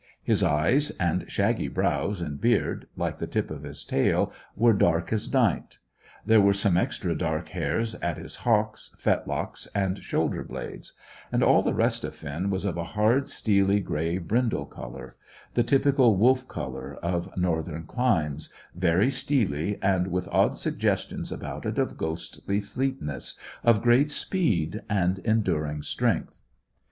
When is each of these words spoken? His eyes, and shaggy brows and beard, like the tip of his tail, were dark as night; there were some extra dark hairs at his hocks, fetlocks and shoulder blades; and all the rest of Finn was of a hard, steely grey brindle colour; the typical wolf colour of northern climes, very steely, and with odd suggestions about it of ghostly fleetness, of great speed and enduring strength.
His 0.23 0.41
eyes, 0.41 0.89
and 0.99 1.25
shaggy 1.29 1.67
brows 1.67 2.21
and 2.21 2.41
beard, 2.41 2.87
like 2.97 3.19
the 3.19 3.27
tip 3.27 3.51
of 3.51 3.61
his 3.61 3.85
tail, 3.85 4.33
were 4.55 4.73
dark 4.73 5.13
as 5.13 5.31
night; 5.31 5.77
there 6.25 6.41
were 6.41 6.55
some 6.55 6.75
extra 6.75 7.15
dark 7.15 7.49
hairs 7.49 7.93
at 7.93 8.17
his 8.17 8.37
hocks, 8.37 8.95
fetlocks 8.97 9.67
and 9.75 9.99
shoulder 10.01 10.43
blades; 10.43 10.93
and 11.31 11.43
all 11.43 11.61
the 11.61 11.75
rest 11.75 12.03
of 12.03 12.15
Finn 12.15 12.49
was 12.49 12.65
of 12.65 12.77
a 12.77 12.83
hard, 12.83 13.29
steely 13.29 13.79
grey 13.79 14.17
brindle 14.17 14.65
colour; 14.65 15.17
the 15.53 15.61
typical 15.61 16.17
wolf 16.17 16.47
colour 16.47 16.95
of 17.03 17.37
northern 17.37 17.83
climes, 17.83 18.51
very 18.73 19.11
steely, 19.11 19.77
and 19.83 20.07
with 20.07 20.27
odd 20.31 20.57
suggestions 20.57 21.31
about 21.31 21.63
it 21.63 21.77
of 21.77 21.95
ghostly 21.95 22.59
fleetness, 22.59 23.37
of 23.63 23.83
great 23.83 24.09
speed 24.09 24.81
and 24.89 25.19
enduring 25.19 25.83
strength. 25.83 26.39